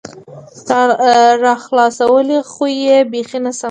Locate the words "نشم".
3.43-3.59